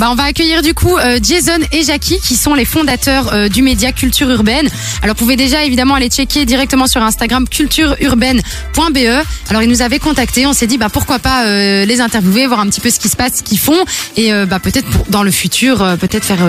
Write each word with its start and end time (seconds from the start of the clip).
Bah, 0.00 0.08
on 0.10 0.16
va 0.16 0.24
accueillir 0.24 0.60
du 0.60 0.74
coup 0.74 0.96
euh, 0.98 1.20
Jason 1.22 1.60
et 1.70 1.84
Jackie 1.84 2.18
qui 2.18 2.34
sont 2.34 2.54
les 2.54 2.64
fondateurs 2.64 3.32
euh, 3.32 3.48
du 3.48 3.62
média 3.62 3.92
Culture 3.92 4.28
Urbaine. 4.28 4.68
Alors 5.02 5.14
vous 5.14 5.20
pouvez 5.24 5.36
déjà 5.36 5.62
évidemment 5.64 5.94
aller 5.94 6.08
checker 6.08 6.44
directement 6.46 6.88
sur 6.88 7.00
Instagram 7.00 7.46
cultureurbaine.be. 7.48 8.98
Alors 9.50 9.62
ils 9.62 9.68
nous 9.68 9.82
avaient 9.82 10.00
contactés, 10.00 10.46
on 10.48 10.52
s'est 10.52 10.66
dit 10.66 10.78
bah 10.78 10.88
pourquoi 10.92 11.20
pas 11.20 11.46
euh, 11.46 11.84
les 11.84 12.00
interviewer, 12.00 12.48
voir 12.48 12.58
un 12.58 12.66
petit 12.66 12.80
peu 12.80 12.90
ce 12.90 12.98
qui 12.98 13.08
se 13.08 13.14
passe, 13.14 13.34
ce 13.36 13.42
qu'ils 13.44 13.60
font 13.60 13.84
et 14.16 14.32
bah 14.46 14.58
peut-être 14.58 14.88
pour- 14.90 15.06
dans 15.10 15.22
le 15.22 15.30
futur 15.30 15.78
peut-être 16.00 16.24
faire 16.24 16.40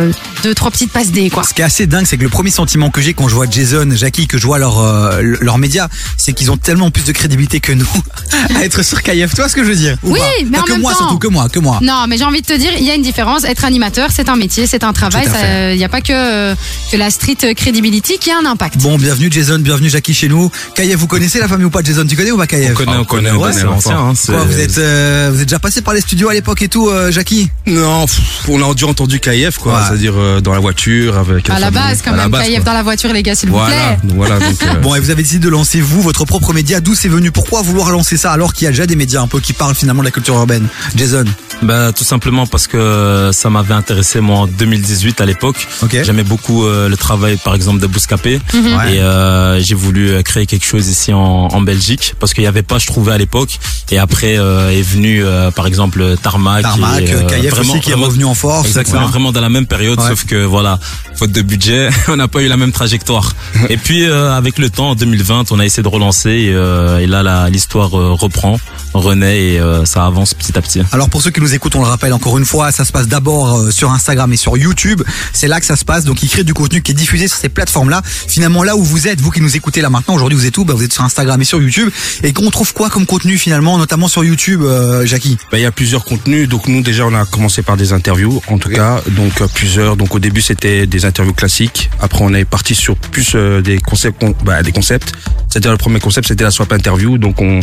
deux 0.41 0.55
trois 0.55 0.71
petites 0.71 0.91
passes 0.91 1.11
D 1.11 1.29
quoi. 1.29 1.43
Ce 1.43 1.53
qui 1.53 1.61
est 1.61 1.65
assez 1.65 1.85
dingue, 1.85 2.07
c'est 2.07 2.17
que 2.17 2.23
le 2.23 2.29
premier 2.29 2.49
sentiment 2.49 2.89
que 2.89 2.99
j'ai 2.99 3.13
quand 3.13 3.27
je 3.27 3.35
vois 3.35 3.45
Jason, 3.47 3.87
Jackie, 3.91 4.25
que 4.25 4.39
je 4.39 4.47
vois 4.47 4.57
leur 4.57 4.81
leurs 5.21 5.59
médias, 5.59 5.87
c'est 6.17 6.33
qu'ils 6.33 6.49
ont 6.49 6.57
tellement 6.57 6.89
plus 6.89 7.05
de 7.05 7.11
crédibilité 7.11 7.59
que 7.59 7.73
nous 7.73 7.87
à 8.55 8.63
être 8.65 8.81
sur 8.83 9.03
KF. 9.03 9.29
Tu 9.29 9.35
vois 9.35 9.49
ce 9.49 9.55
que 9.55 9.63
je 9.63 9.69
veux 9.69 9.75
dire? 9.75 9.97
Ou 10.01 10.13
Oui, 10.13 10.19
pas? 10.19 10.25
mais 10.49 10.57
Enfin, 10.57 10.61
en 10.61 10.65
que 10.65 10.71
même 10.71 10.81
moi 10.81 10.91
temps- 10.93 10.97
surtout 10.97 11.19
que 11.19 11.27
moi, 11.27 11.47
que 11.47 11.59
moi. 11.59 11.77
Non, 11.83 12.05
mais 12.09 12.17
j'ai 12.17 12.23
envie 12.25 12.41
de 12.41 12.47
te 12.47 12.53
dire, 12.57 12.71
il 12.79 12.83
y 12.83 12.89
a 12.89 12.95
une 12.95 13.03
différence. 13.03 13.34
Être 13.43 13.65
animateur, 13.65 14.09
c'est 14.13 14.29
un 14.29 14.35
métier, 14.37 14.65
c'est 14.67 14.83
un 14.83 14.93
travail. 14.93 15.27
Il 15.73 15.77
n'y 15.77 15.83
a 15.83 15.89
pas 15.89 16.01
que, 16.01 16.13
euh, 16.13 16.55
que 16.91 16.97
la 16.97 17.09
street 17.09 17.53
credibility 17.55 18.17
qui 18.19 18.31
a 18.31 18.37
un 18.41 18.45
impact. 18.45 18.77
Bon, 18.81 18.97
bienvenue 18.97 19.27
Jason, 19.31 19.59
bienvenue 19.59 19.89
Jackie 19.89 20.13
chez 20.13 20.29
nous. 20.29 20.49
Kayev, 20.75 20.97
vous 20.99 21.07
connaissez 21.07 21.39
la 21.39 21.47
famille 21.47 21.65
ou 21.65 21.69
pas 21.69 21.81
Jason? 21.83 22.05
Tu 22.07 22.15
connais 22.15 22.31
ou 22.31 22.37
pas 22.37 22.47
Kayev? 22.47 22.71
On 22.71 22.75
connaît, 22.75 22.97
on 22.97 23.03
connaît, 23.05 23.31
on 23.31 23.35
Ouais, 23.35 23.41
connaît. 23.49 23.53
c'est 23.59 23.63
l'ancien, 23.65 23.97
hein, 23.97 24.13
vous 24.47 24.59
êtes 24.59 24.77
euh, 24.77 25.29
vous 25.33 25.41
êtes 25.41 25.47
déjà 25.49 25.59
passé 25.59 25.81
par 25.81 25.93
les 25.93 26.01
studios 26.01 26.29
à 26.29 26.33
l'époque 26.33 26.61
et 26.61 26.67
tout, 26.69 26.87
euh, 26.89 27.11
Jackie? 27.11 27.49
Non, 27.65 28.05
pff, 28.05 28.19
on 28.47 28.61
a 28.69 28.73
déjà 28.73 28.87
entendu 28.87 29.19
KF, 29.19 29.57
quoi. 29.57 29.73
Ouais. 29.73 29.79
C'est-à-dire 29.87 30.13
euh, 30.15 30.39
dans 30.41 30.53
la 30.53 30.59
voiture, 30.59 31.17
avec. 31.17 31.49
À 31.49 31.59
la 31.59 31.71
base, 31.71 32.01
quand 32.03 32.13
À 32.13 32.15
la 32.17 32.29
même, 32.29 32.41
quoi. 32.41 32.59
dans 32.63 32.73
la 32.73 32.83
voiture, 32.83 33.11
les 33.11 33.23
gars, 33.23 33.35
s'il 33.35 33.49
vous 33.49 33.59
plaît. 33.65 33.97
voilà. 34.03 34.39
Donc, 34.39 34.63
euh, 34.63 34.75
Bon, 34.81 34.95
et 34.95 34.99
vous 34.99 35.09
avez 35.09 35.23
décidé 35.23 35.39
de 35.39 35.49
lancer 35.49 35.81
vous 35.81 36.01
votre 36.01 36.25
propre 36.25 36.53
média. 36.53 36.79
D'où 36.79 36.95
c'est 36.95 37.07
venu? 37.09 37.31
Pourquoi 37.31 37.61
vouloir 37.61 37.89
lancer 37.91 38.17
ça 38.17 38.31
alors 38.31 38.53
qu'il 38.53 38.65
y 38.65 38.67
a 38.67 38.71
déjà 38.71 38.85
des 38.85 38.95
médias 38.95 39.21
un 39.21 39.27
peu 39.27 39.39
qui 39.39 39.53
parlent 39.53 39.75
finalement 39.75 40.01
de 40.01 40.05
la 40.07 40.11
culture 40.11 40.35
urbaine? 40.35 40.67
Jason 40.95 41.25
Bah, 41.61 41.91
tout 41.91 42.03
simplement 42.03 42.45
parce 42.47 42.67
que 42.67 43.24
ça 43.31 43.49
m'avait 43.49 43.73
intéressé 43.73 44.19
moi 44.21 44.39
en 44.39 44.47
2018 44.47 45.21
à 45.21 45.25
l'époque. 45.25 45.67
Ok. 45.83 45.97
J'aimais 46.03 46.23
beaucoup 46.23 46.65
euh, 46.65 46.89
le 46.89 46.97
travail 46.97 47.37
par 47.37 47.55
exemple 47.55 47.79
de 47.79 47.87
Bouscapé 47.87 48.39
Mhm. 48.53 48.75
Ouais. 48.77 48.95
et 48.95 48.99
euh, 49.01 49.61
j'ai 49.61 49.75
voulu 49.75 50.09
euh, 50.09 50.21
créer 50.21 50.45
quelque 50.45 50.65
chose 50.65 50.87
ici 50.87 51.13
en, 51.13 51.19
en 51.19 51.61
Belgique 51.61 52.13
parce 52.19 52.33
qu'il 52.33 52.43
n'y 52.43 52.47
avait 52.47 52.63
pas 52.63 52.77
je 52.79 52.87
trouvais 52.87 53.11
à 53.13 53.17
l'époque 53.17 53.59
et 53.91 53.97
après 53.97 54.37
euh, 54.37 54.69
est 54.71 54.81
venu 54.81 55.23
euh, 55.23 55.51
par 55.51 55.67
exemple 55.67 56.15
Tarmac. 56.21 56.63
Tarmac, 56.63 57.01
et, 57.01 57.13
euh, 57.13 57.23
Kayev 57.27 57.49
vraiment- 57.53 57.73
aussi 57.73 57.81
qui 57.81 57.91
est 57.91 57.95
revenu 57.95 58.25
en 58.25 58.33
force. 58.33 58.67
Exactement, 58.67 59.05
vraiment 59.07 59.31
dans 59.31 59.41
la 59.41 59.49
même 59.49 59.65
période, 59.67 59.99
Ouais. 59.99 60.09
sauf 60.09 60.25
que 60.25 60.43
voilà, 60.43 60.79
faute 61.15 61.31
de 61.31 61.41
budget, 61.41 61.89
on 62.07 62.15
n'a 62.17 62.27
pas 62.27 62.41
eu 62.41 62.47
la 62.47 62.57
même 62.57 62.71
trajectoire. 62.71 63.33
et 63.69 63.77
puis 63.77 64.05
euh, 64.05 64.31
avec 64.33 64.57
le 64.59 64.69
temps, 64.69 64.91
en 64.91 64.95
2020, 64.95 65.51
on 65.51 65.59
a 65.59 65.65
essayé 65.65 65.83
de 65.83 65.87
relancer 65.87 66.29
et, 66.29 66.53
euh, 66.53 66.99
et 66.99 67.07
là 67.07 67.23
la- 67.23 67.49
l'histoire 67.49 67.97
euh, 67.97 68.11
reprend, 68.13 68.59
renaît 68.93 69.53
et 69.53 69.59
euh, 69.59 69.85
ça 69.85 70.05
avance 70.05 70.33
petit 70.33 70.57
à 70.57 70.61
petit. 70.61 70.81
Alors 70.91 71.09
pour 71.09 71.21
ceux 71.21 71.31
qui 71.31 71.41
nous 71.41 71.53
écoutent, 71.53 71.75
on 71.75 71.81
le 71.81 71.87
rappelle 71.87 72.13
encore 72.13 72.37
une 72.37 72.45
fois, 72.45 72.71
ça 72.71 72.85
se 72.85 72.91
passe 72.91 73.07
d'abord 73.07 73.57
euh, 73.59 73.71
sur 73.71 73.91
Instagram 73.91 74.31
et 74.33 74.37
sur 74.37 74.57
YouTube. 74.57 75.01
C'est 75.33 75.47
là 75.47 75.59
que 75.59 75.65
ça 75.65 75.75
se 75.75 75.85
passe. 75.85 76.03
Donc 76.05 76.21
ils 76.23 76.29
créent 76.29 76.43
du 76.43 76.53
contenu 76.53 76.81
qui 76.81 76.91
est 76.91 76.95
diffusé 76.95 77.27
sur 77.27 77.37
ces 77.37 77.49
plateformes-là. 77.49 78.01
Finalement 78.05 78.63
là 78.63 78.75
où 78.75 78.83
vous 78.83 79.07
êtes, 79.07 79.21
vous 79.21 79.31
qui 79.31 79.41
nous 79.41 79.55
écoutez 79.55 79.81
là 79.81 79.89
maintenant, 79.89 80.15
aujourd'hui 80.15 80.37
vous 80.37 80.45
êtes 80.45 80.57
où? 80.57 80.65
Bah, 80.65 80.73
Vous 80.73 80.83
êtes 80.83 80.93
sur 80.93 81.03
Instagram 81.03 81.41
et 81.41 81.45
sur 81.45 81.61
YouTube. 81.61 81.89
Et 82.23 82.33
qu'on 82.33 82.49
trouve 82.51 82.73
quoi 82.73 82.89
comme 82.89 83.05
contenu 83.05 83.37
finalement, 83.37 83.77
notamment 83.77 84.07
sur 84.07 84.23
YouTube, 84.23 84.61
euh, 84.63 85.05
Jackie? 85.05 85.37
Bah, 85.51 85.57
il 85.59 85.61
y 85.61 85.65
a 85.65 85.71
plusieurs 85.71 86.03
contenus. 86.03 86.47
Donc 86.49 86.67
nous 86.67 86.81
déjà 86.81 87.05
on 87.05 87.13
a 87.13 87.25
commencé 87.25 87.61
par 87.61 87.77
des 87.77 87.93
interviews, 87.93 88.41
en 88.47 88.57
tout 88.57 88.69
cas. 88.69 89.01
Donc 89.11 89.31
plusieurs. 89.53 89.95
Donc 89.97 90.13
au 90.15 90.19
début 90.19 90.41
c'était 90.41 90.87
des 90.87 91.04
interviews 91.05 91.33
classiques. 91.33 91.89
Après 92.01 92.19
on 92.23 92.33
est 92.33 92.45
parti 92.45 92.75
sur 92.75 92.95
plus 92.95 93.33
euh, 93.35 93.61
des 93.61 93.79
concepts, 93.79 94.19
con- 94.19 94.35
bah, 94.43 94.61
des 94.63 94.71
concepts. 94.71 95.11
C'est-à-dire 95.49 95.71
le 95.71 95.77
premier 95.77 95.99
concept 95.99 96.27
c'était 96.27 96.43
la 96.43 96.51
swap 96.51 96.71
interview. 96.73 97.17
Donc 97.17 97.41
on, 97.41 97.59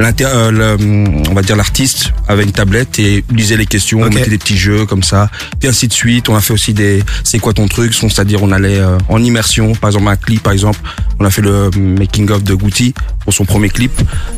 euh, 0.00 0.50
le- 0.50 1.28
on 1.30 1.34
va 1.34 1.42
dire 1.42 1.56
l'artiste 1.56 2.12
avait 2.28 2.42
une 2.44 2.52
tablette 2.52 2.98
et 2.98 3.24
lisait 3.30 3.56
les 3.56 3.66
questions, 3.66 4.00
Ok. 4.00 4.08
on 4.10 4.14
mettait 4.14 4.30
des 4.30 4.38
petits 4.38 4.56
jeux 4.58 4.86
comme 4.86 5.02
ça, 5.02 5.30
puis 5.60 5.68
ainsi 5.68 5.88
de 5.88 5.92
suite. 5.92 6.28
On 6.28 6.34
a 6.36 6.40
fait 6.40 6.52
aussi 6.52 6.72
des, 6.74 7.02
c'est 7.24 7.38
quoi 7.38 7.52
ton 7.52 7.68
truc, 7.68 7.94
c'est-à-dire 7.94 8.42
on 8.42 8.52
allait 8.52 8.78
euh, 8.78 8.98
en 9.08 9.22
immersion, 9.22 9.72
par 9.74 9.90
exemple 9.90 10.08
un 10.08 10.16
clip, 10.16 10.42
par 10.42 10.52
exemple, 10.52 10.78
on 11.20 11.24
a 11.24 11.30
fait 11.30 11.42
le 11.42 11.70
making 11.76 12.30
of 12.30 12.42
de 12.42 12.54
Gucci 12.54 12.94
pour 13.24 13.32
son 13.34 13.44
premier 13.44 13.68
clip. 13.68 13.92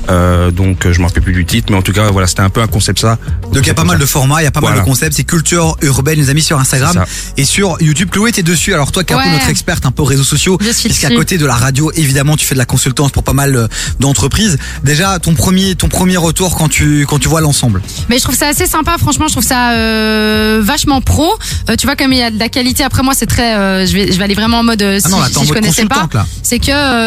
Euh, 0.08 0.50
donc 0.50 0.90
je 0.90 0.98
me 0.98 1.04
rappelle 1.06 1.22
plus 1.22 1.32
du 1.32 1.44
titre, 1.44 1.68
mais 1.70 1.76
en 1.78 1.82
tout 1.82 1.92
cas 1.92 2.10
voilà, 2.10 2.26
c'était 2.26 2.40
un 2.40 2.50
peu 2.50 2.60
un 2.62 2.66
concept 2.66 2.98
ça. 3.00 3.18
Donc 3.52 3.62
il 3.64 3.66
y 3.66 3.70
a 3.70 3.74
pas 3.74 3.84
mal 3.84 3.98
de 3.98 4.06
formats, 4.06 4.40
il 4.40 4.44
y 4.44 4.48
a 4.48 4.50
pas 4.50 4.60
mal 4.60 4.76
de 4.78 4.80
concepts. 4.84 5.14
C'est 5.16 5.24
culture 5.24 5.76
urbaine, 5.82 6.18
les 6.18 6.30
amis, 6.30 6.42
sur 6.42 6.58
Instagram 6.58 7.04
et 7.36 7.44
sur 7.44 7.76
YouTube. 7.80 8.08
Chloé, 8.10 8.30
t'es 8.42 8.50
dessus. 8.50 8.72
Alors 8.74 8.90
toi, 8.92 9.04
qui 9.04 9.12
es 9.12 9.16
un 9.16 9.18
peu 9.20 9.24
Ouais. 9.26 9.32
notre 9.32 9.48
experte 9.50 9.84
un 9.86 9.90
peu 9.90 10.02
réseaux 10.02 10.24
sociaux, 10.24 10.56
puisqu'à 10.58 11.10
côté 11.10 11.36
de 11.38 11.46
la 11.46 11.54
radio, 11.54 11.90
évidemment, 11.94 12.36
tu 12.36 12.46
fais 12.46 12.54
de 12.54 12.58
la 12.58 12.64
consultance 12.64 13.10
pour 13.12 13.22
pas 13.22 13.32
mal 13.32 13.54
euh, 13.54 13.66
d'entreprises. 13.98 14.56
Déjà, 14.84 15.18
ton 15.18 15.34
premier, 15.34 15.74
ton 15.74 15.88
premier 15.88 16.16
retour 16.16 16.56
quand 16.56 16.68
tu 16.68 17.06
quand 17.08 17.18
tu 17.18 17.28
vois 17.28 17.40
l'ensemble. 17.40 17.82
Mais 18.08 18.18
je 18.18 18.24
trouve 18.24 18.36
ça 18.36 18.48
assez 18.48 18.66
sympa, 18.66 18.96
franchement, 18.98 19.26
je 19.28 19.32
trouve 19.32 19.44
ça 19.44 19.72
euh, 19.72 20.60
vachement 20.62 21.00
pro. 21.00 21.30
Euh, 21.68 21.76
tu 21.76 21.86
vois, 21.86 21.96
comme 21.96 22.12
il 22.12 22.18
y 22.18 22.22
a 22.22 22.30
de 22.30 22.38
la 22.38 22.48
qualité, 22.48 22.82
après 22.84 23.02
moi, 23.02 23.14
c'est 23.14 23.26
très. 23.26 23.54
euh, 23.56 23.86
je, 23.86 23.92
vais, 23.92 24.12
je 24.12 24.18
vais 24.18 24.24
aller 24.24 24.34
vraiment 24.34 24.60
en 24.60 24.64
mode. 24.64 24.82
Ah 24.82 25.00
si 25.00 25.08
non, 25.08 25.20
là, 25.20 25.26
en 25.26 25.42
je 25.42 25.48
mode 25.48 25.54
connaissais 25.54 25.84
pas. 25.86 26.08
C'est 26.42 26.58
que 26.58 26.66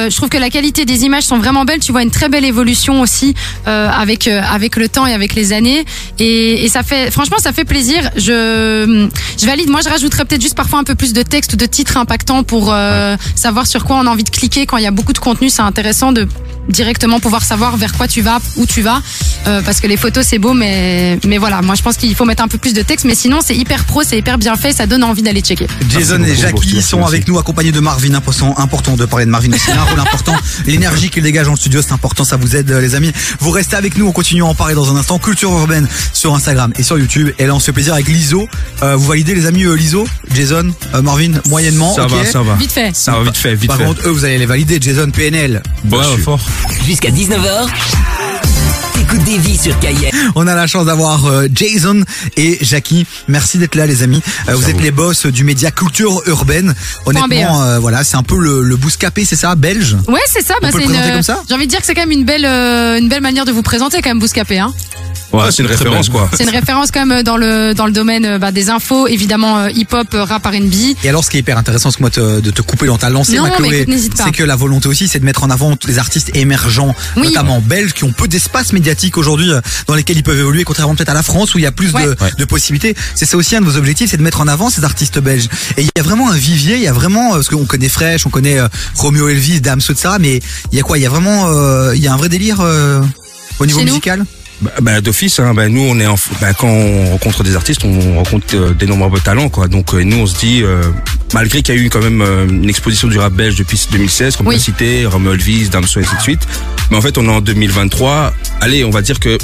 je 0.10 0.16
trouve 0.16 0.30
que 0.30 0.38
la 0.38 0.50
qualité 0.50 0.86
des 0.86 1.04
images 1.04 1.24
sont 1.24 1.38
vraiment 1.40 1.66
belles. 1.66 1.80
Tu 1.80 1.92
vois 1.92 2.04
une 2.04 2.12
très 2.12 2.30
belle 2.30 2.46
évolution 2.46 3.02
aussi 3.02 3.34
avec 3.66 4.28
avec 4.28 4.76
le 4.76 4.88
temps 4.90 5.08
et 5.08 5.14
avec 5.14 5.34
les 5.36 5.54
années. 5.54 5.86
Et, 6.20 6.66
et 6.66 6.70
ça 6.70 6.84
fait, 6.84 7.10
franchement, 7.12 7.38
ça 7.42 7.54
fait 7.54 7.66
plaisir. 7.66 8.10
Je 8.16 9.10
je 9.40 9.46
valide. 9.46 9.70
Moi, 9.70 9.82
je 9.84 9.90
rajouterais 9.90 10.26
peut-être 10.26 10.42
juste 10.42 10.56
parfois 10.56 10.80
un 10.80 10.84
peu 10.84 10.96
plus 10.96 11.14
de 11.14 11.23
texte, 11.24 11.56
de 11.56 11.66
titres 11.66 11.98
impactants 11.98 12.44
pour 12.44 12.72
euh, 12.72 13.16
savoir 13.36 13.68
sur 13.68 13.86
quoi 13.86 13.98
on 13.98 14.08
a 14.08 14.10
envie 14.10 14.24
de 14.24 14.30
cliquer 14.30 14.66
quand 14.66 14.78
il 14.78 14.84
y 14.84 14.88
a 14.88 14.92
beaucoup 14.92 15.14
de 15.14 15.20
contenu. 15.20 15.50
C'est 15.50 15.62
intéressant 15.62 16.12
de 16.12 16.28
directement 16.70 17.20
pouvoir 17.20 17.44
savoir 17.44 17.78
vers 17.78 17.94
quoi 17.94 18.08
tu 18.08 18.22
vas, 18.22 18.40
où 18.58 18.66
tu 18.66 18.82
vas, 18.82 19.02
euh, 19.48 19.62
parce 19.62 19.80
que 19.80 19.88
les 19.88 19.98
photos 19.98 20.26
c'est 20.26 20.40
beau, 20.40 20.54
mais 20.54 21.20
mais 21.26 21.38
voilà, 21.38 21.62
moi 21.62 21.76
je 21.76 21.82
pense 21.82 21.98
qu'il 21.98 22.16
faut 22.16 22.26
mettre 22.26 22.44
un 22.44 22.48
peu 22.48 22.58
plus 22.58 22.74
de 22.74 22.82
texte, 22.82 23.06
mais 23.06 23.16
sinon 23.16 23.40
c'est 23.46 23.56
hyper 23.56 23.86
pro, 23.86 24.04
c'est 24.04 24.18
hyper 24.18 24.38
bien 24.38 24.56
fait, 24.56 24.72
ça 24.72 24.86
donne 24.88 25.04
envie 25.04 25.22
d'aller 25.22 25.42
checker. 25.42 25.68
Jason 25.90 26.20
Merci 26.20 26.32
et 26.32 26.36
Jackie 26.36 26.82
sont 26.82 26.98
merci. 26.98 27.16
avec 27.16 27.28
nous, 27.28 27.38
accompagnés 27.40 27.72
de 27.72 27.80
Marvin. 27.80 28.14
Important, 28.14 28.58
important 28.58 28.96
de 28.96 29.06
parler 29.06 29.26
de 29.26 29.32
Marvin 29.32 29.52
aussi. 29.52 29.72
Un 29.72 29.84
rôle 29.84 30.00
important. 30.00 30.36
L'énergie 30.66 31.10
qu'il 31.10 31.24
dégage 31.24 31.46
dans 31.46 31.52
le 31.52 31.58
studio, 31.58 31.82
c'est 31.82 31.92
important. 31.94 32.24
Ça 32.24 32.38
vous 32.38 32.56
aide, 32.56 32.72
euh, 32.72 32.80
les 32.80 32.96
amis. 32.96 33.12
Vous 33.40 33.52
restez 33.52 33.76
avec 33.76 33.98
nous. 33.98 34.08
On 34.08 34.12
continue 34.12 34.44
à 34.44 34.46
en 34.46 34.56
parler 34.56 34.76
dans 34.76 34.94
un 34.94 34.98
instant. 34.98 35.20
Culture 35.20 35.52
urbaine 35.52 35.88
sur 36.14 36.34
Instagram 36.34 36.72
et 36.78 36.84
sur 36.84 36.98
YouTube. 36.98 37.30
Et 37.40 37.46
là, 37.46 37.56
on 37.56 37.60
se 37.60 37.66
fait 37.66 37.72
plaisir 37.72 37.94
avec 37.94 38.08
Liso. 38.08 38.48
Euh, 38.82 38.96
vous 38.96 39.08
validez, 39.08 39.36
les 39.36 39.46
amis, 39.46 39.64
euh, 39.64 39.74
Liso, 39.74 40.08
Jason, 40.34 40.72
euh, 40.94 41.02
Marvin, 41.02 41.34
moyennement. 41.50 41.94
Ça 41.94 42.08
va, 42.08 42.26
ça 42.26 42.42
va. 42.42 42.56
Vite 42.56 42.72
fait. 42.72 42.96
Ça 42.96 43.14
va 43.14 43.24
vite 43.24 43.38
fait, 43.38 43.56
vite 43.56 43.68
Par 43.68 43.78
fait. 43.78 43.86
contre, 43.86 44.08
eux, 44.08 44.12
vous 44.12 44.26
allez 44.26 44.38
les 44.38 44.46
valider. 44.46 44.78
Jason, 44.80 45.10
PNL. 45.12 45.62
Bon, 45.84 46.02
fort. 46.24 46.40
Jusqu'à 46.86 47.10
19h, 47.10 47.68
t'écoutes 48.94 49.24
des 49.24 49.38
vies 49.38 49.58
sur 49.58 49.78
Kayen. 49.80 50.10
On 50.36 50.48
a 50.48 50.56
la 50.56 50.68
chance 50.68 50.86
d'avoir 50.86 51.26
euh, 51.26 51.48
Jason 51.54 52.04
et 52.36 52.58
Jackie. 52.62 53.06
Merci 53.28 53.58
d'être 53.58 53.76
là, 53.76 53.86
les 53.86 54.04
amis. 54.04 54.22
Euh, 54.50 54.56
vous 54.56 54.70
êtes 54.70 54.82
les 54.82 54.92
boss 54.92 55.26
du 55.26 55.44
média 55.44 55.72
Culture 55.72 56.22
Urbaine. 56.28 56.74
Honnêtement, 57.06 57.60
BE. 57.62 57.68
euh, 57.68 57.80
voilà, 57.80 58.04
c'est 58.04 58.18
un 58.18 58.24
peu 58.24 58.38
le, 58.38 58.64
le 58.64 58.76
bouscapé, 58.76 59.24
c'est 59.26 59.36
ça, 59.36 59.56
belge? 59.56 59.96
Ouais, 60.08 60.20
c'est 60.28 60.46
ça. 60.46 60.56
On 60.62 60.66
bah, 60.66 60.72
peut 60.72 60.78
le 60.80 60.84
c'est 60.84 60.90
présenter 60.90 61.08
une. 61.08 61.14
comme 61.14 61.24
ça? 61.24 61.42
J'ai 61.48 61.56
envie 61.56 61.66
de 61.66 61.70
dire 61.72 61.80
que 61.80 61.86
c'est 61.86 61.96
quand 61.96 62.02
même 62.02 62.12
une 62.12 62.26
belle, 62.26 62.46
euh, 62.46 63.00
une 63.00 63.08
belle 63.10 63.22
manière 63.22 63.46
de 63.46 63.52
vous 63.52 63.64
présenter 63.64 64.02
quand 64.02 64.10
même, 64.10 64.20
Bouscapé. 64.20 64.60
Hein. 64.60 64.74
Ouais, 65.32 65.52
c'est 65.52 65.64
une 65.64 65.70
référence 65.70 66.10
quoi. 66.10 66.30
C'est 66.38 66.44
une 66.44 66.50
référence 66.50 66.92
quand 66.92 67.06
même 67.06 67.24
dans 67.24 67.38
le 67.38 67.74
dans 67.74 67.86
le 67.88 67.92
domaine 67.92 68.26
euh, 68.26 68.38
bah, 68.40 68.52
des 68.52 68.70
infos, 68.70 69.08
évidemment 69.08 69.58
euh, 69.60 69.70
hip-hop, 69.70 70.08
euh, 70.14 70.24
rap, 70.24 70.46
R&B. 70.46 70.96
Et 71.04 71.10
alors, 71.10 71.24
ce 71.24 71.30
qui 71.32 71.38
est 71.38 71.40
hyper 71.40 71.58
intéressant, 71.58 71.90
c'est 71.92 71.98
que 71.98 72.04
moi 72.04 72.10
te- 72.12 72.40
de 72.40 72.52
te 72.52 72.62
couper 72.62 72.86
dans 72.86 72.98
ta 72.98 73.10
lancée, 73.10 73.38
Non, 73.38 73.44
ma 73.44 73.50
Chloé, 73.52 73.86
c'est 74.16 74.32
que 74.32 74.44
la 74.44 74.56
volonté 74.56 74.88
aussi, 74.88 75.08
c'est 75.08 75.20
de 75.20 75.26
mettre 75.26 75.44
en 75.44 75.50
avant 75.50 75.76
tous 75.76 75.88
les 75.88 75.98
artistes 76.00 76.36
émergents, 76.36 76.94
Oui. 77.18 77.28
notamment 77.28 77.62
belges, 77.62 77.94
qui 77.94 78.04
ont 78.04 78.12
peu 78.12 78.28
d'espace 78.28 78.74
médiatique 78.74 79.18
aujourd'hui, 79.18 79.52
euh, 79.52 79.62
dans 79.88 79.96
lesquels 79.96 80.18
ils 80.18 80.24
peuvent 80.24 80.40
évoluer, 80.40 80.64
contrairement 80.64 80.94
peut-être 80.96 81.10
à 81.10 81.14
la 81.16 81.24
France 81.24 81.56
où 81.56 81.58
il 81.58 81.64
y 81.64 81.68
a 81.68 81.72
plus 81.72 81.94
Ouais. 81.94 82.06
de, 82.06 82.16
de 82.38 82.46
possibilités. 82.46 82.96
C'est 83.16 83.26
ça 83.26 83.38
aussi 83.38 83.56
un 83.56 83.62
de 83.62 83.66
vos 83.66 83.78
objectifs, 83.78 84.10
c'est 84.12 84.18
de 84.18 84.24
mettre 84.24 84.42
en 84.42 84.48
avant 84.48 84.70
ces 84.70 84.84
artistes 84.84 85.20
belges. 85.20 85.48
Et 85.78 85.82
il 85.82 85.90
y 85.96 86.00
a 86.00 86.04
vraiment 86.04 86.30
un 86.30 86.36
vivier, 86.36 86.76
il 86.76 86.82
y 86.84 86.88
a 86.88 86.94
vraiment, 86.94 87.32
euh, 87.32 87.36
parce 87.36 87.50
qu'on 87.50 87.66
connaît 87.66 87.90
Fresh, 87.90 88.26
on 88.26 88.30
connaît 88.30 88.60
euh, 88.60 88.68
Romeo 88.96 89.28
Elvis, 89.30 89.62
Damso, 89.62 89.94
etc. 89.94 90.16
Mais 90.20 90.40
il 90.72 90.78
y 90.78 90.80
a 90.80 90.84
quoi? 90.84 90.98
Il 90.98 91.02
y 91.02 91.06
a 91.06 91.10
vraiment, 91.10 91.48
euh, 91.50 91.94
il 91.96 92.02
y 92.04 92.08
a 92.08 92.14
un 92.14 92.18
vrai 92.18 92.30
délire 92.30 92.58
euh, 92.62 93.02
au 93.60 93.66
niveau 93.66 93.80
Chez 93.80 93.86
nous 93.86 93.92
musical? 93.92 94.26
Bah, 94.64 94.72
bah, 94.82 95.02
d'office, 95.02 95.40
hein, 95.40 95.54
bah, 95.54 95.68
nous 95.68 95.82
on 95.82 96.00
est 96.00 96.08
en, 96.08 96.16
bah, 96.40 96.54
quand 96.54 96.68
on 96.70 97.10
rencontre 97.12 97.44
des 97.44 97.56
artistes, 97.56 97.84
on 97.84 98.16
rencontre 98.16 98.46
euh, 98.56 98.74
d'énormes 98.74 99.10
talents 99.20 99.50
quoi. 99.50 99.68
Donc 99.68 99.94
euh, 99.94 100.04
nous 100.04 100.18
on 100.20 100.26
se 100.26 100.38
dit, 100.38 100.62
euh, 100.64 100.82
malgré 101.34 101.62
qu'il 101.62 101.76
y 101.76 101.78
a 101.78 101.82
eu 101.82 101.90
quand 101.90 102.02
même 102.02 102.22
euh, 102.22 102.48
une 102.48 102.70
exposition 102.70 103.08
du 103.10 103.20
rap 103.20 103.34
belge 103.34 103.56
depuis 103.56 103.80
2016, 103.92 104.38
comme 104.38 104.48
Oui. 104.48 104.60
cité, 104.60 105.06
Romeo 105.06 105.34
Elvis, 105.34 105.68
Damso 105.70 106.00
et 106.00 106.04
ainsi 106.04 106.16
de 106.16 106.22
suite. 106.22 106.48
Mais 106.92 106.98
en 106.98 107.02
fait 107.02 107.18
on 107.18 107.26
est 107.26 107.30
en 107.32 107.42
2023. 107.42 108.34
Allez, 108.62 108.86
on 108.86 108.90
va 108.90 109.02
dire 109.02 109.20
que 109.20 109.38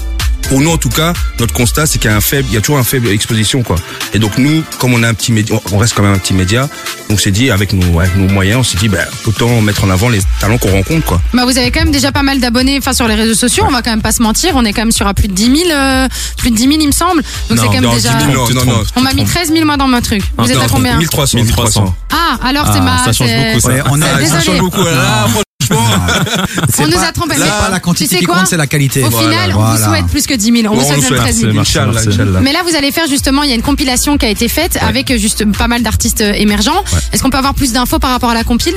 pour 0.50 0.62
nous 0.62 0.72
en 0.72 0.78
tout 0.78 0.90
cas, 0.90 1.14
notre 1.40 1.54
constat 1.54 1.86
c'est 1.86 2.00
qu'il 2.00 2.10
y 2.10 2.14
a 2.14 2.18
un 2.18 2.22
faible, 2.22 2.48
il 2.50 2.54
y 2.56 2.58
a 2.58 2.62
toujours 2.62 2.80
un 2.80 2.84
faible 2.84 3.08
exposition 3.10 3.62
quoi. 3.64 3.76
Et 4.14 4.20
donc 4.20 4.38
nous, 4.38 4.64
comme 4.80 4.94
on 4.94 5.04
a 5.04 5.08
un 5.08 5.14
petit 5.14 5.32
média, 5.32 5.56
on 5.72 5.78
reste 5.78 5.94
quand 5.94 6.02
même 6.04 6.14
un 6.14 6.18
petit 6.18 6.34
média, 6.34 6.68
on 7.10 7.18
s'est 7.18 7.32
dit 7.32 7.52
avec 7.52 7.72
nos, 7.74 8.00
avec 8.00 8.16
nos 8.16 8.28
moyens, 8.28 8.60
on 8.60 8.64
s'est 8.64 8.78
dit, 8.78 8.90
bah, 8.90 9.00
autant 9.26 9.62
mettre 9.62 9.84
en 9.84 9.90
avant 9.90 10.10
les 10.10 10.20
talents 10.40 10.58
qu'on 10.58 10.72
rencontre 10.72 11.06
quoi. 11.06 11.22
Bah, 11.34 11.46
vous 11.46 11.58
avez 11.58 11.72
quand 11.72 11.82
même 11.82 11.92
déjà 11.92 12.12
pas 12.12 12.24
mal 12.24 12.40
d'abonnés 12.40 12.78
enfin 12.80 12.94
sur 12.94 13.08
les 13.08 13.16
réseaux 13.16 13.36
sociaux, 13.36 13.64
on 13.68 13.72
va 13.72 13.82
quand 13.82 13.92
même 13.92 14.02
pas 14.02 14.12
se 14.12 14.22
mentir, 14.22 14.54
on 14.56 14.66
est 14.66 14.74
quand 14.74 14.82
même 14.82 14.92
sur 14.92 15.08
à 15.08 15.14
plus 15.14 15.28
de 15.28 15.34
10 15.34 15.44
000, 15.68 15.70
euh, 15.72 16.08
plus 16.38 16.50
de 16.52 16.56
10 16.56 16.64
000 16.64 16.76
il 16.82 16.88
me 16.88 16.92
semble. 16.92 17.22
Donc 17.50 17.60
c'est 17.60 17.66
quand 17.68 17.74
même 17.74 17.84
Non, 17.84 17.94
déjà. 17.94 18.14
10 18.14 18.26
000, 18.26 18.50
non, 18.54 18.66
non. 18.66 18.84
On 18.96 19.02
m'a 19.02 19.14
mis 19.14 19.26
13 19.26 19.52
000 19.52 19.66
moi 19.66 19.78
dans 19.78 19.88
mon 19.88 20.02
truc. 20.02 20.22
Vous 20.38 20.46
Ah, 20.48 20.52
êtes 20.52 20.58
à 20.62 20.68
combien 20.68 20.98
1300, 20.98 21.38
1300. 21.40 21.82
1300. 21.84 21.96
Ah, 22.12 22.48
alors 22.48 22.66
c'est 22.74 22.80
Ah, 22.80 22.82
ma. 22.82 22.98
ça 23.06 23.14
change 23.14 23.28
c'est- 23.28 23.54
beaucoup, 23.54 23.60
ça. 23.62 23.68
Ouais, 23.70 23.82
on 23.90 24.02
a. 24.02 24.26
Ça 24.26 24.42
change 24.42 24.58
beaucoup. 24.60 24.84
là. 24.84 25.28
Là, 25.70 25.78
franchement, 25.78 26.66
On 26.80 26.88
nous 26.88 27.04
a 27.04 27.12
trompé. 27.12 27.36
C'est 27.36 27.44
mais 27.44 27.48
pas 27.50 27.70
la 27.70 27.80
quantité 27.80 28.08
tu 28.10 28.14
sais 28.16 28.20
qui 28.20 28.26
quoi 28.26 28.38
compte, 28.38 28.48
c'est 28.48 28.58
la 28.58 28.68
qualité. 28.68 29.04
Au 29.04 29.12
final, 29.12 29.54
on 29.56 29.64
vous 29.64 29.78
souhaite 29.84 30.08
plus 30.08 30.26
que 30.28 30.34
10 30.34 30.62
000. 30.62 30.74
On 30.74 30.78
vous 30.78 30.82
souhaite 30.86 30.96
nous 30.98 31.02
même 31.02 31.08
souhaite 31.10 31.22
13 31.22 31.38
000. 31.42 31.60
Inch'Allah, 31.60 31.92
Merci. 31.94 32.10
Inch'Allah. 32.10 32.40
Mais 32.42 32.54
là, 32.54 32.60
vous 32.68 32.76
allez 32.76 32.92
faire 32.92 33.08
justement, 33.08 33.44
il 33.44 33.50
y 33.50 33.54
a 33.54 33.56
une 33.56 33.62
compilation 33.62 34.18
qui 34.18 34.26
a 34.26 34.30
été 34.30 34.48
faite 34.48 34.78
avec 34.82 35.12
euh, 35.12 35.18
juste 35.18 35.46
pas 35.58 35.68
mal 35.68 35.84
d'artistes 35.84 36.22
euh, 36.22 36.34
émergents. 36.34 36.84
Est-ce 37.14 37.22
qu'on 37.24 37.30
peut 37.30 37.38
avoir 37.38 37.54
plus 37.54 37.72
d'infos 37.74 38.00
par 38.00 38.12
rapport 38.12 38.30
à 38.30 38.34
la 38.34 38.44
compile? 38.44 38.76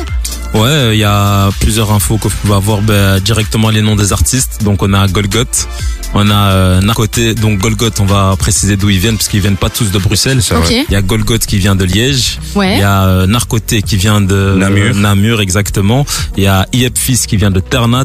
Ouais, 0.55 0.91
il 0.94 0.99
y 0.99 1.05
a 1.05 1.50
plusieurs 1.61 1.91
infos 1.93 2.19
que 2.19 2.29
vous 2.29 2.37
pouvez 2.43 2.55
avoir 2.55 2.83
ben, 2.83 3.19
directement 3.21 3.71
les 3.71 3.81
noms 3.83 3.97
des 3.97 4.12
artistes. 4.12 4.62
Donc 4.62 4.83
on 4.83 4.93
a 4.93 5.09
Golgoth, 5.09 5.67
on 6.15 6.29
a 6.29 6.35
euh, 6.50 6.81
Narcoté. 6.83 7.35
Donc 7.35 7.59
Golgoth, 7.59 8.00
on 8.00 8.05
va 8.05 8.35
préciser 8.38 8.77
d'où 8.77 8.91
ils 8.91 8.99
viennent 8.99 9.17
parce 9.17 9.29
qu'ils 9.29 9.41
viennent 9.41 9.56
pas 9.56 9.71
tous 9.71 9.91
de 9.91 9.99
Bruxelles. 9.99 10.41
Il 10.71 10.85
y 10.93 10.97
a 10.97 11.00
Golgoth 11.03 11.47
qui 11.47 11.56
vient 11.56 11.75
de 11.75 11.85
Liège. 11.85 12.38
Ouais. 12.55 12.75
Il 12.75 12.81
y 12.81 12.83
a 12.83 13.05
euh, 13.06 13.27
Narcoté 13.27 13.81
qui 13.81 13.97
vient 13.97 14.21
de 14.21 14.55
Namur. 14.59 14.85
euh, 14.85 14.93
Namur 15.00 15.41
exactement. 15.41 16.05
Il 16.37 16.45
y 16.45 16.49
a 16.49 16.67
Iep 16.82 16.99
Fils 16.99 17.26
qui 17.26 17.37
vient 17.37 17.50
de 17.50 17.61
Ternat. 17.61 18.05